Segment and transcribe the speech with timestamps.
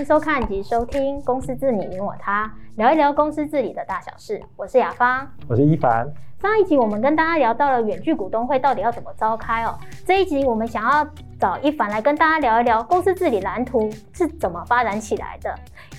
[0.00, 2.46] 迎收看及收听《公司治理你我他》，
[2.78, 4.40] 聊一聊公司治理的大小事。
[4.56, 6.10] 我是雅芳，我是一凡。
[6.40, 9.78] 上一集我们跟大家聊到了远距股东会到底要怎么召开哦。
[10.06, 11.06] 这一集我们想要
[11.38, 15.54] 找一凡来跟大家聊一聊公司治理蓝图是怎么发展起来的。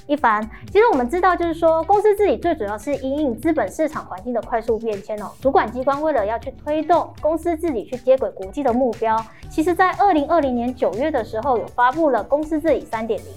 [0.07, 5.29] 一凡，其实我们知道，就是说公司治理最主要是因应资本市场环境的快速变迁哦。
[5.39, 9.15] 主管机关为了要去推动公司治理去接轨国际的目标，
[9.47, 13.27] 其实在二零二零年九月的时候有发布了公司治理三点零。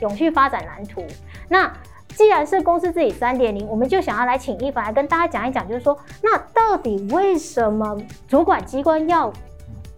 [0.00, 1.02] 永续发展蓝图。
[1.48, 1.72] 那
[2.08, 9.32] 既然是公司治理三点零，我们就想要来请一凡来跟大家讲一讲，就是说，那到底为什么主管机关要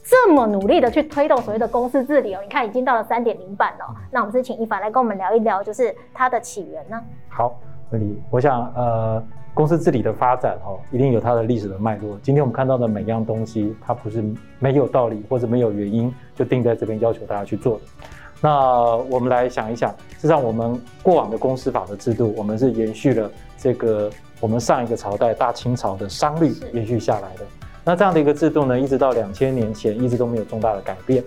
[0.02, 2.40] 这么努力的去推动所谓的公司治理哦？
[2.42, 3.86] 你看，已经到了三点零版了。
[4.10, 7.00] 那我们是请一凡来跟我们聊一聊，就是它的起源呢？
[7.28, 7.58] 好，
[7.90, 9.24] 问题，我想，呃，
[9.54, 12.18] 公司治理的发展哦，一定有它的历史的脉络。
[12.22, 14.22] 今天我们看到的每样东西，它不是
[14.58, 17.82] 没有道理或者没有原因就定在这边要求大家去做的。
[18.40, 24.10] 那我们来想一想，实际上我们过往的公司法的制度，我们是延续了这个
[24.40, 27.44] 我们上一个朝代大清朝的商律延续下来的。
[27.84, 31.22] 那这样的一个制度呢，一直到两千年前一直都没有重大的改变。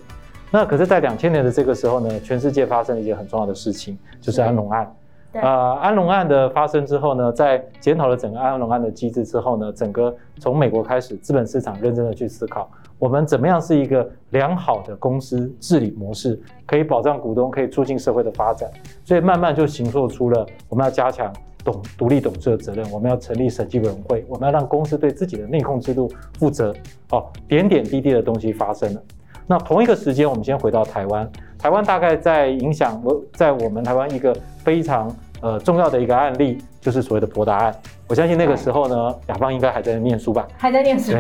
[0.50, 4.84] 那可是，在两千年的这个时候呢，全世界发生了一件很重要的事情，就是安龙案。
[4.84, 5.42] 啊。
[5.42, 12.70] 呃，安龙案的发生之后呢，在检讨了整个安龙案的机制之后呢，整个从美国开始，资本市场认真的去思考。
[13.04, 18.72] 我们怎么样是一个良好的公司治理模式，可以保障股东，可以促进社会的发展，
[19.04, 21.30] 所以慢慢就形塑出了我们要加强
[21.66, 26.74] 董独立董事的责任，我们要成立审计委员会，我们要让公司对自己的内控制度负责。
[27.12, 29.04] 哦，点点滴滴的东西发生了。
[29.46, 31.30] 那同一个时间，我们先回到台湾，
[31.60, 37.74] 台湾大概在影响我，在我们台湾一个非常呃重要的一个案例，就是所谓的博达案。
[38.08, 40.46] 我相信那个时候呢，雅芳应该还在念书吧？
[40.58, 41.14] 还在念书。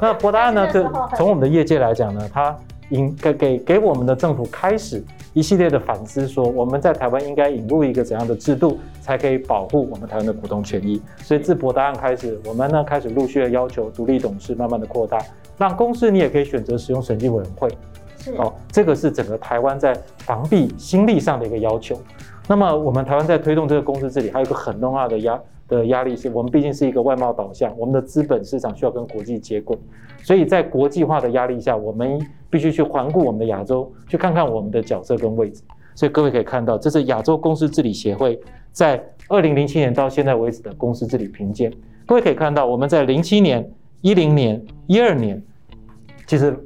[0.00, 0.68] 那博达案呢？
[0.72, 2.56] 这从我们的业界来讲呢，它
[2.90, 11.02] 应该给给我们的政府开始一系列的反思，说我们在台湾应该引入一个怎样的制度，才可以保护我们台湾的股东权益。
[11.18, 15.18] 所以自博达案开始，我们呢开始陆续的要求独立董事慢慢的扩大，
[15.58, 17.68] 让公司你也可以选择使用审计委员会。
[18.20, 22.00] 是哦，这个是整个台湾在防弊心力上的一个要求。
[22.48, 25.38] 那么我们台湾在推动这个公司治理，还有一个很重要的压
[25.68, 29.76] 的压力是我们毕竟是一个外贸导向，我们的资本市场需要跟国际接轨，
[30.22, 35.62] 所以在国际化的压力下，我们必须去环顾我们的亚洲，去看看我们的角色跟位置。
[35.94, 38.40] 所以各位可以看到，这是亚洲公司治理协会
[38.72, 38.98] 在
[39.28, 41.70] 二零零七年到现在为止的公司治理评鉴。
[42.06, 43.70] 各位可以看到，我们在零七年、
[44.00, 45.42] 一零年、一二年，
[46.26, 46.56] 其实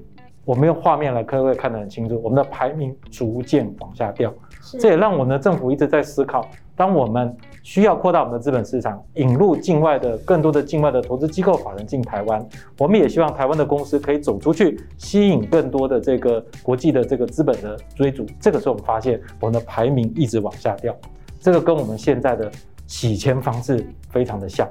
[0.45, 4.33] 我们用画面来，各位看得很清楚，我们的排名逐渐往下掉。
[4.79, 12.45] 这也让我们的政府一直在思考，当我们需要扩大我们的资本市场，引入境外的更多的境外的投资机构法人进台湾，
[12.79, 18.27] 我们也希望台湾的公司可以走出去，吸引更多的这个国际的这个资本的追逐。
[18.41, 20.95] 这个时候我们发现我们的排名一直往下掉，
[21.41, 22.51] 这个跟我们现在的
[22.87, 24.69] 洗钱方式非常的像。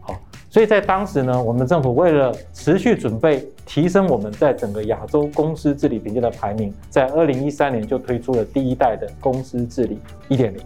[0.00, 0.14] 好
[0.50, 10.60] 所以在当时呢，我们政府为了持续准备提升我们在整个亚洲公司治理评鉴的排名，在二零一三年就推出了第一代的公司治理一点零。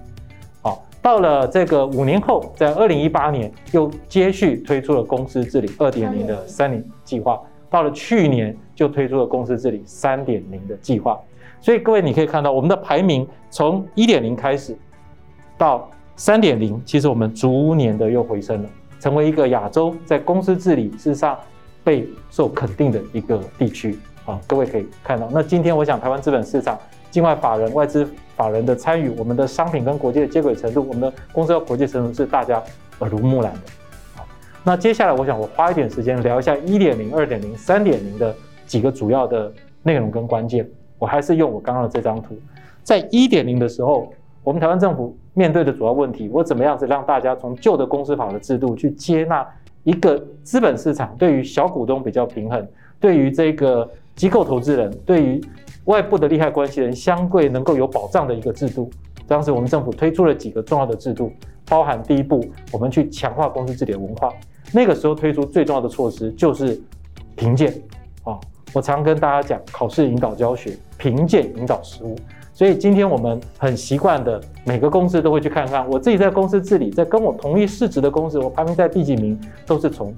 [0.62, 7.41] 好，到了这个五年后，在二零一八年又接续推出了公司治理二点零的三年计划，
[7.71, 11.21] 到了去年就推出了公司治理三点零的计划。
[11.61, 14.77] 所以各位你可以看到，我们的排名从一点零开始
[15.57, 18.69] 到三点零，其实我们逐年的又回升了。
[18.99, 21.39] 成为一个亚洲在公司治理事实上
[21.86, 25.28] 备受肯定的一个地区啊，各位可以看到。
[25.30, 26.76] 那今天我想，台湾资本市场、
[27.12, 28.04] 境外法人、外资
[28.34, 32.60] 法人的参与，我们的商品跟国际的接轨程度，我们的公司和国际程度是大家
[32.98, 33.60] 耳濡目染的。
[34.16, 34.26] 好，
[34.64, 38.34] 那接下来我想我花一点时间聊一下一点零、二点零、三点零的
[38.66, 39.53] 几个主要的
[39.84, 40.68] 内容跟关键。
[40.98, 42.36] 我还是用我刚刚的这张图，
[42.82, 44.12] 在一点零的时候。
[44.42, 49.44] 我们台湾政府面对的主要问题，我怎么样子让大家从旧的公司法的制度去接纳
[49.86, 52.66] 一个资本市场对于小股东比较平衡，
[52.98, 55.41] 对于这个机构投资人，对于
[55.84, 58.91] 外部的利害关系人相对能够有保障的一个制度。
[59.28, 61.30] 当时我们政府推出了几个重要的制度，
[61.68, 64.33] 包含第一步，我们去强化公司治理的文化。
[64.72, 66.77] 那个时候推出最重要的措施就是
[67.36, 67.72] 评鉴
[68.24, 68.36] 啊，
[68.72, 72.18] 我常跟大家讲，考试引导教学，评鉴引导实务。
[72.56, 80.10] 所以今天我们很习惯的，每个公司都会去看看我自己在公司治理，在跟我同一市值的公司，我排名在第几名，都是从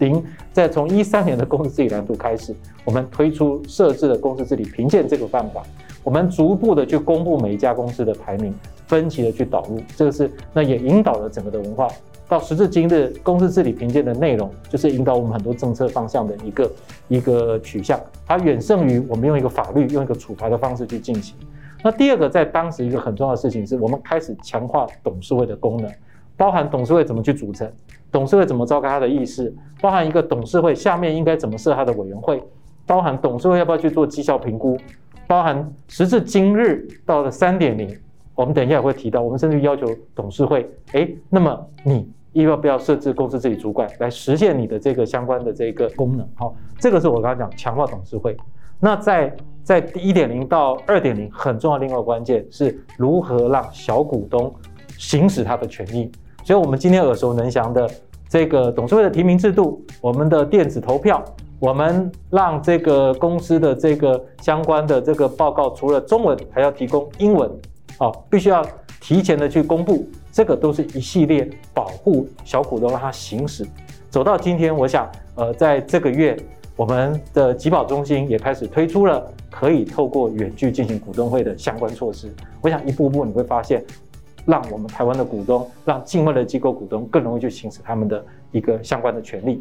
[0.00, 0.20] 零，
[0.52, 2.52] 在从一三年的公司治理蓝图开始，
[2.84, 5.62] 我们推出设置的公司治理评鉴这个办法，
[6.02, 8.52] 我们逐步的去公布每一家公司的排名，
[8.88, 11.86] 分级的去导入，这个是那也引导了整个的文化。
[12.28, 16.72] 到时至今日，公司治理评鉴的内容就是引导我们很多政策方向的一个
[17.06, 21.36] 一个取向，它远胜于我们用一个法律、用一个处罚的方式去进行。
[21.82, 25.90] 那第二个，在当时一个很重要的事情是，我们开始强化董事会的功能，
[26.36, 27.70] 包含董事会怎么去组成，
[28.10, 32.42] 董事会怎么召开它的议事，包含一个董事会下面应该怎么设它的委员会，
[32.86, 34.76] 包含董事会要不要去做绩效评估，
[35.26, 37.96] 包含时至今日到了三点零，
[38.34, 46.28] 我们等一下也会提到，我们甚至要求董事会，诶，那么你要不要设置公司治理主管来实现你的这个相关的这个功能？
[46.34, 48.36] 好，这个是我刚刚讲强化董事会。
[48.80, 49.34] 那在
[49.68, 54.50] 在一点零到二点零很重要，另外关键是如何让小股东
[54.96, 56.10] 行使他的权益。
[56.42, 57.86] 所以，我们今天耳熟能详的
[58.30, 61.22] 这个董事会的提名制度，我们的电子投票，
[61.60, 67.50] 我们让这个公司的这个相关的这个报告，除了中文还要提供英文，
[67.98, 68.64] 哦，必须要
[69.02, 70.08] 提前的去公布。
[70.32, 73.66] 这个都是一系列保护小股东让他行使。
[74.08, 76.34] 走到今天，我想，呃，在这个月。
[76.78, 82.32] 我们的集保中心也开始推出了可以透过远距进行股东会的相关措施。
[82.60, 83.84] 我想一步步你会发现，
[84.46, 89.60] 让我们台湾的股东，让境外的机构股东更容易去行使他们的一个相关的权利。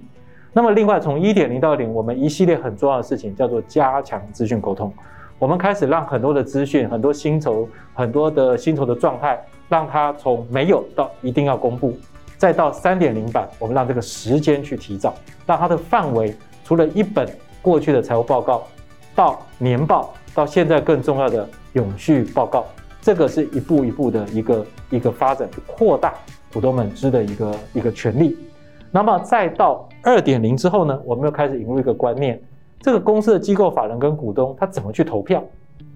[0.54, 4.94] 那么另外从一点零到零，我们一系列很重要的事情叫做加强资讯沟通。
[5.40, 11.98] 我们开始让很多的资讯、很多薪酬、很多的薪酬的状态，让它从没有到一定要公布，
[12.38, 15.16] 再到三点零版，我们让这个时间去提早，
[15.48, 16.36] 让它的范围。
[16.68, 17.26] 除了一本
[17.62, 18.68] 过去的财务报告，
[19.16, 22.66] 到年报，到现在更重要的永续报告，
[23.00, 26.14] 这个是一步一步的一个一个发展，扩大
[26.52, 28.38] 股东们知的一个一个权利。
[28.92, 32.38] 那么再到二点零之后呢，我们又开始引入一个观念，
[32.82, 35.42] 这个公司的机构法人跟股东他怎么去投票？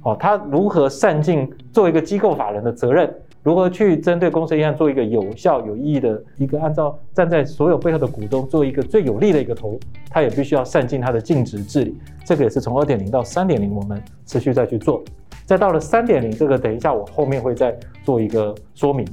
[0.03, 3.13] 哦，他如何善尽做一个机构法人的责任？
[3.43, 9.79] 如何去针对公司一样做一个有效有意义的一个，按照站在所有背后的股东做一个最有利的一个投，
[10.09, 11.97] 他也必须要善尽他的尽职治理。
[12.23, 15.03] 这个也是从二点零到三点零，我们持续再去做。
[15.45, 19.05] 再到了三点零，这个等一下我后面会再做一个说明。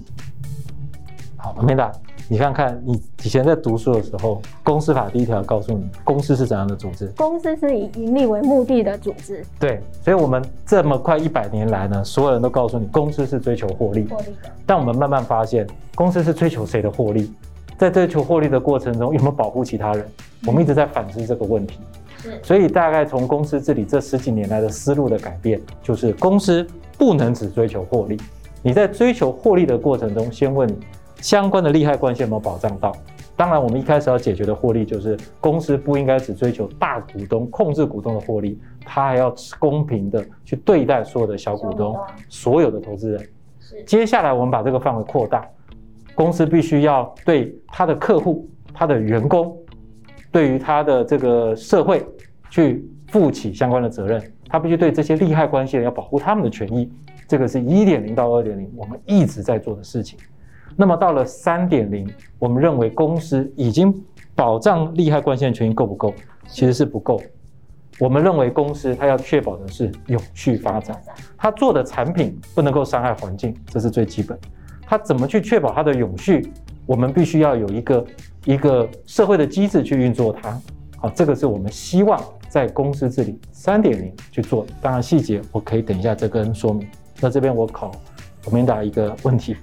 [1.36, 1.90] 好，Amanda。
[2.30, 2.92] 你看看，你
[3.24, 7.06] 以前在读书的时候，公司法第一条告诉你，公司是怎样的组织？
[7.16, 9.42] 公司是以盈利为目的的组织。
[9.58, 14.06] 对，所以，我们这么快一百年来呢，所有人都告诉你，公司是追求获利。
[14.10, 14.50] 获利的。
[14.66, 17.32] 但我们慢慢发现，公司是追求谁的获利？
[17.78, 20.06] 在追求获利的过程中，有没有保护其他人？
[20.46, 21.78] 我们一直在反思这个问题。
[22.22, 22.38] 是。
[22.42, 26.66] 所以，大概从公司治理这十几年来的思路的改变，就是公司
[26.98, 28.20] 不能只追求获利。
[28.62, 30.76] 你在追求获利的过程中，先问你。
[31.20, 32.92] 相关的利害关系有没有保障到？
[33.36, 41.96] 当然，我们一开始要解决的获利就是公司不应该只追求大股东、控制股东的获利，它还要公平的去对待所有的小股东、
[42.28, 43.28] 所有的投资人。
[43.86, 45.46] 接下来我们把这个范围扩大，
[46.16, 49.56] 公司必须要对他的客户、他的员工，
[50.32, 52.04] 对于他的这个社会
[52.50, 54.20] 去负起相关的责任。
[54.48, 56.90] 他必须对这些利害关系人要保护他们的权益。
[57.28, 60.18] 这个是一点零到二点零，我们一直在做的事情。
[60.80, 62.08] 那么到了三点零，
[62.38, 63.92] 我们认为公司已经
[64.36, 66.14] 保障利害关系人权益够不够？
[66.46, 67.20] 其实是不够。
[67.98, 70.96] 我们认为公司它要确保的是永续发展，
[71.36, 74.38] 它做的产品不能够伤害环境，这是最基本。
[74.86, 76.48] 它怎么去确保它的永续？
[76.86, 78.06] 我们必须要有一个
[78.44, 80.56] 一个社会的机制去运作它。
[80.98, 84.64] 好，这个是我们希望在公司治理三点零去做。
[84.80, 86.88] 当然细节我可以等一下再跟说明。
[87.20, 87.90] 那这边我考
[88.44, 89.56] 我们答一个问题。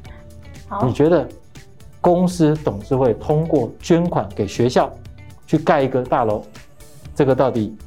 [0.83, 1.27] 你觉得
[2.01, 4.91] 公司董事会通过捐款给学校
[5.45, 6.43] 去盖一个大楼，
[7.15, 7.77] 这个到底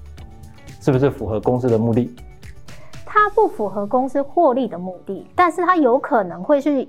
[0.80, 2.14] 是不是符合公司的目的？
[3.04, 6.88] 它不符合公司获利的目的，但是它有可能会去，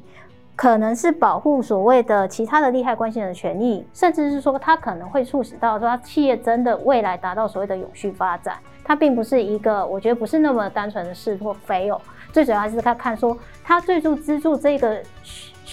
[0.56, 8.58] 可能是保护所谓的其他的利害关系人的权益，甚至是说它可能会促使到说它企业真的未来达到所谓的永续发展。
[8.84, 12.00] 它并不是一个，我觉得不是那么单纯的是或非哦，
[12.32, 15.02] 最主要还是看看说它最终资助这个。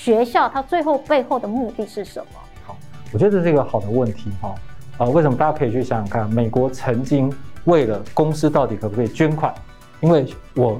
[0.06, 2.38] 学校它最后背后的目的是什么？
[2.64, 2.76] 好，
[3.12, 4.54] 我觉得这是一个好的问题哈。
[4.98, 6.30] 啊，为什么大家可以去想想看？
[6.32, 7.28] 美国曾经
[7.64, 9.52] 为了公司到底可不可以捐款？
[10.00, 10.78] 因为我，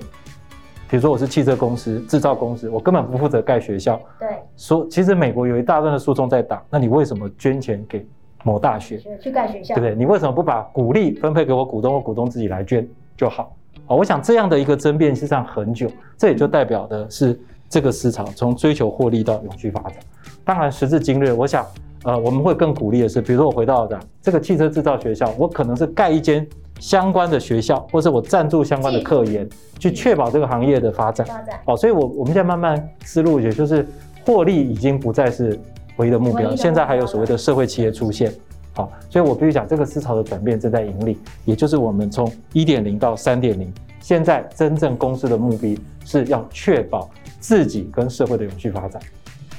[0.88, 4.00] 比如说我是汽车公司、制造公司，我根本不负责盖学校。
[4.16, 4.28] 对。
[4.56, 8.06] 说其实美国有一大段的诉讼在打，那你为什么捐钱给
[8.45, 9.75] 某大学去盖学校？
[9.75, 9.97] 对不对？
[9.97, 13.52] 你为什么不把股利分配给我股东我股东自己来捐就好？
[13.88, 17.37] 啊，我想这样的一个争辩实际上很久，这也就代表的是。
[17.68, 19.94] 这个市场从追求获利到永续发展，
[20.44, 21.66] 当然时至今日，我想，
[22.04, 26.46] 呃，我们会更鼓励的是，比如说我回到这这个汽车制造学校，我可能是盖一间
[26.78, 31.26] 相关的学校，或是我赞助相关的科研，去确保这个行业的发展。
[31.26, 31.61] 发展。
[31.66, 33.87] 哦，所以我我们现在慢慢思路，也就是
[34.25, 35.58] 获利已经不再是
[35.96, 38.32] 唯一的目标，现在还有所谓的社会企业出现。
[38.76, 49.00] 好，所以我必须讲，这个思潮的转变正在引领，也就是我们从一点零到三点零现在真正公司的目的是要确保自己跟社会的永续发展。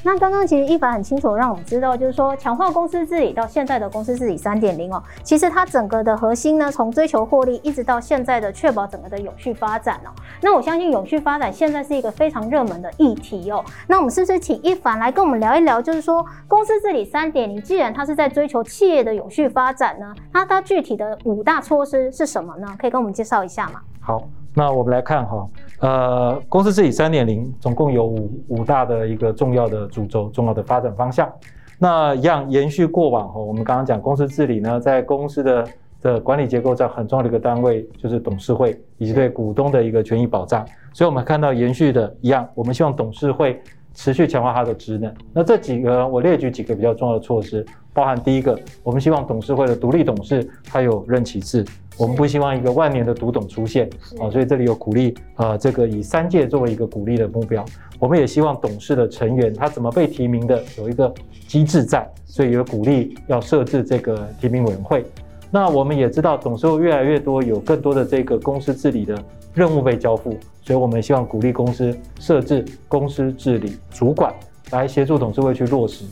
[0.03, 10.09] 那刚刚其实一凡很清楚让我们知道，就是说强化公司治理到现在的公司治理三点零哦，其实它整个的核心呢，从追求获利一直到现在的确保整个的永续发展哦。
[10.41, 13.63] 那我相信永续发展现在是一个非常热门的议题哦。
[13.87, 22.67] 那我们是不是请一凡来跟我们聊一聊，就是说公司治理三点零，既然它是在追求企业的永续发展呢，那它具体的五大措施是什么呢？
[22.79, 23.81] 可以跟我们介绍一下吗？
[23.99, 24.23] 好。
[24.57, 25.47] 那我们来看哈，
[25.81, 31.31] 呃，公司治理三点零总共有五五大的一个重要的主轴，重要的发展方向。
[31.77, 35.67] 那一样延续过往哈，我们刚刚讲公司治理呢，在公司的
[36.01, 40.65] 的管理结构上很重要的一个单位就是董事会，以及对股东的一个权益保障。
[40.91, 43.61] 所以我们看到延续的一样，我们希望董事会
[43.93, 45.13] 持续强化它的职能。
[45.31, 51.63] 那这几个我列举几个比较重要的措施，包含第一个，我们希望董事会的独立董事它有任期制。
[51.97, 53.89] 我们不希望一个万年的独董出现
[54.19, 57.65] 啊，所以这里有鼓励啊，这个以三届作为一个鼓励的目标。
[57.97, 61.11] 我们也希望董事的成员他怎么被提名的有一个
[61.47, 65.03] 机制在，所以有鼓励要设置这个提名委员会。
[65.49, 69.17] 那我们也知道董事会越来越多，有更多的这个公司治理的
[69.55, 74.31] 任务被交付，所以我们希望鼓励公司设置公司治理主管
[74.69, 76.05] 来协助董事会去落实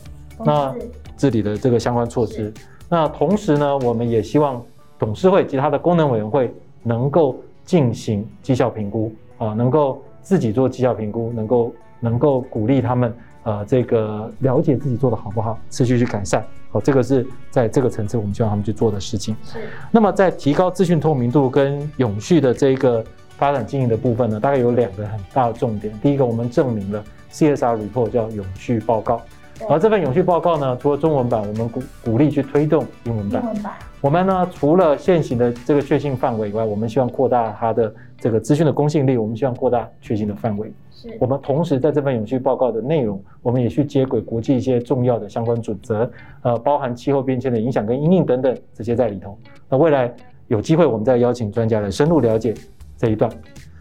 [0.44, 0.74] 那
[1.16, 2.52] 治理的这个相关措施。
[2.88, 4.60] 那同时呢，我们也希望。
[4.98, 16.44] 董事会及它的功能委员会能够进行绩效评估啊，能够自己做绩效评估，能够能够鼓励他们呃这个了解自己做的好不好，持续去改善。
[16.70, 19.36] 好，这个是在这个层次我们希望他们去做的事情。
[19.44, 19.58] 是。
[19.90, 23.04] 那么在提高资讯透明度跟永续的这个
[23.36, 25.92] 发展经营的部分呢，大概有两个很大的重点。
[26.00, 29.20] 第一个，我们证明了 CSR report 叫永续报告。
[29.68, 33.42] 而这份永续报告呢，除了中文版，我们鼓鼓励去推动英文版。
[33.42, 33.72] 英文版。
[34.06, 39.16] 我们呢，除了现行的这个确信范围以外，我们希望扩大它的这个资讯的公信力。
[39.16, 40.72] 我们希望扩大确信的范围。
[40.92, 41.08] 是。
[41.20, 46.08] 我们同时在这份永续报告的内容，我们也去接轨国际一些重要的相关准则，
[46.42, 49.36] 呃，包含气候变迁的影响跟因应等等这些在里头。
[49.68, 50.14] 那未来
[50.46, 52.54] 有机会，我们再邀请专家来深入了解
[52.96, 53.28] 这一段。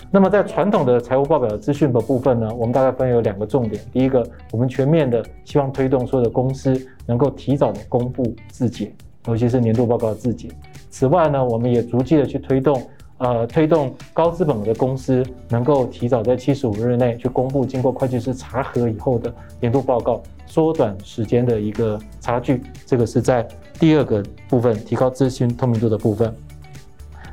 [0.10, 3.80] 那么在传统的财务报表的资讯的部分呢，我们大概分有两个重点。
[3.94, 8.92] 第一个，我们全面的希望推动所有的公司能够提早的公布自检，
[9.28, 10.52] 尤其是年度报告自检。
[10.90, 12.82] 此外呢，我们也逐渐的去推动，
[13.18, 22.62] 呃，推动高资本额的公司能够提早在七十五日内去公布经过会计师查核以后的年度报告，缩短时间的一个差距。
[22.86, 23.46] 这个是在
[23.80, 26.34] 第二个部分，提高资讯透明度的部分。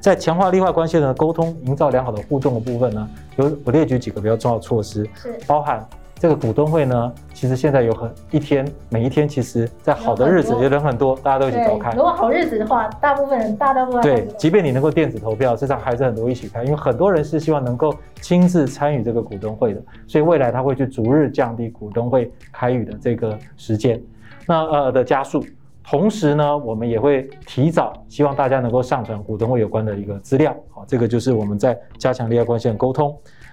[0.00, 5.86] 在强化利害关系人的沟通，营造良好的互动的部分呢，有我列举几个比较重要的措施，是包含
[6.22, 11.90] 这个股东会呢，其实现在有很一天，每一天其实在好的日子也人很多，大家都一起召开。
[11.96, 24.00] 如果好日子的话，大部分人大大部分对，即便你能够电子投票，实际上还是很多一起开，因为很多人是希望能够亲自参与这个股东会的，所以未来他会去逐日降低股东会开语的这个时间，
[24.46, 25.44] 那呃的加速。
[25.82, 33.12] 同时呢，我们也会提早希望大家能够上传股东会有关的一个资料，好，这个就是我们在加强利害关系的沟通。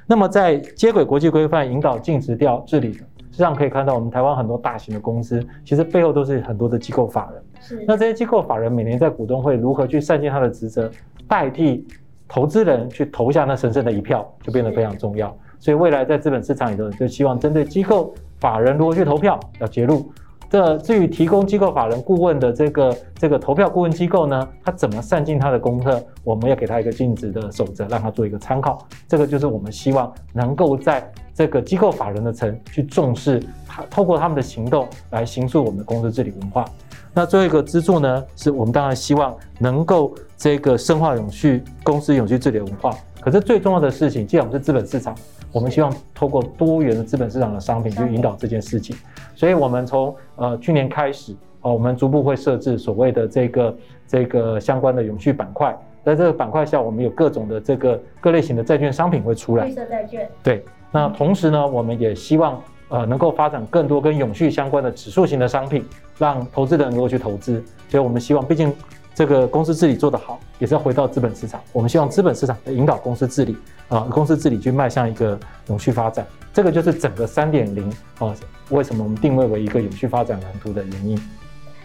[0.10, 2.98] 那么在接轨国际规范、引导尽职调治理的，
[3.30, 7.44] 实际上可以看到，我们台湾很多大型的公司，其实背后都是很多的机构法人。
[7.62, 7.86] 是。
[7.88, 10.90] 那这些机构法人每年在股东会如何去善尽他的职责，
[11.28, 11.86] 代替
[12.28, 15.32] 投资人去投下那神圣的一票，就变得非常重要。
[15.60, 20.12] 所以未来在资本市场里头，就希望针对机构法人如何去投票，要揭露。
[20.50, 28.88] 这至于提供机构法人顾问的这个这个投票顾问机构呢，他怎么善尽他的功课，我们要给他一个尽职的守则，让他做一个参考。
[29.08, 36.66] 这个就是我们希望能够在这个机构法人的层去重视他，透过他们的行动来形塑我们的公司治理文化。
[37.14, 42.92] 那最后一个支柱呢，是我们当然希望能够这个深化永续公司永续治理文化。
[43.22, 45.16] 可是最重要的事情，既然我们是资本市场。
[45.52, 48.96] 我们希望透过多元的资本市场的商品去引导这件事情，
[49.36, 53.78] 所以我们从呃去年开始哦，我们逐步会设置所谓的这个
[54.08, 59.66] 这个相关的永续板块，在这个板块下，我们有各种的这个各类型的债券商品会出来。
[59.66, 60.30] 绿色债券。
[60.44, 65.84] 对，那同时呢，我们也希望呃能够发展更多跟永续相关的指数型的商品，
[66.18, 67.64] 让投资人能够去投资。
[67.88, 68.74] 所以我们希望，毕竟。
[69.20, 71.60] 这个公司治理做得好，也是要回到资本市场。
[71.74, 73.58] 我们希望资本市场引导公司治理
[73.90, 76.26] 啊，公司治理去迈向一个永续发展。
[76.54, 78.34] 这个就是整个三点零啊，
[78.70, 81.22] 为什么我们定位为一个永续发展蓝图的原因。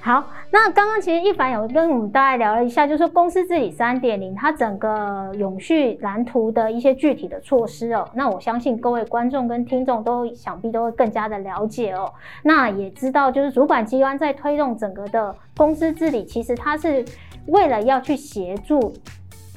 [0.04, 8.06] 好，那刚刚其实一凡有跟我们大概聊了一下，就是公司治理三点零，它整个永续蓝图的一些具体的措施哦。
[8.12, 12.12] 那我相信各位观众跟听众都想必都会更加的了解哦。
[12.42, 17.02] 那也知道，就是主管机关在推动整个的公司治理，其实它是
[17.46, 18.92] 为了要去协助。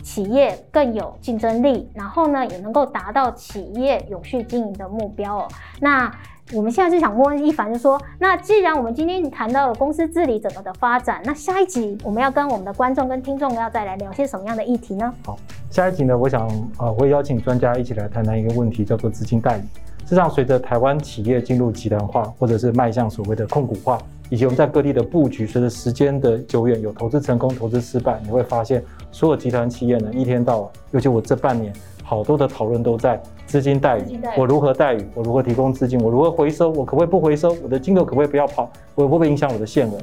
[0.04, 5.48] 企业更有竞争力，然后呢，也能够达到企业永续经营的目标哦。
[5.82, 6.10] 那
[6.54, 15.13] 我们现在是想问一凡，就说，那既然我们今天谈到了公司治理整个的发展，那下一集我们要跟我们的观众跟听众要再来聊些什么样的议题呢？
[15.25, 15.38] 好，
[15.70, 19.63] 下一集呢，我想呃，会邀请专家一起来谈谈一个问题，叫做资金代理。
[20.04, 23.98] 事实上，随着台湾企业进入集团化，或者是迈向所谓的控股化，
[24.30, 31.74] 以及我们在各地的布局，随着时间的久远，有投资成功、投资失败，你会发现，所有集团企业呢，一天到晚，尤其我这半年，
[32.08, 39.98] 好多的讨论都在资金待遇，我如何待遇，我如何提供资金，我如何回收，我可不可以不回收，我的金额可不可以不要跑，我会不会影响我的限额，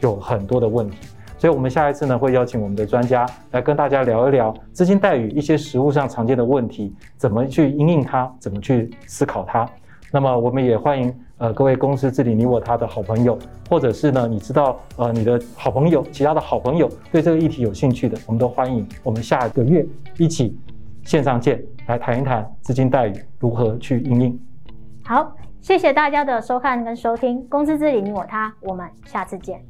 [0.00, 0.96] 有很多的问题。
[1.36, 9.68] 所以，我们下一次呢，会邀请我们的专家来跟大家聊一聊资金待遇一些实务上常见的问题，怎么去应应它，怎么去思考它。
[10.10, 13.38] 那么，我们也欢迎呃各位公司治理你我他的好朋友，
[13.68, 18.88] 或者是呢，你知道呃你的好朋友，其他的好朋友对这个议题有兴趣的，我们都欢迎。
[19.02, 19.86] 我们下个月
[20.16, 20.56] 一起
[21.04, 24.40] 线上见，来谈一谈资金待遇如何去应对。
[25.04, 29.64] 好，谢谢大家的收看跟收听，公司治理，你我他，我们下次见。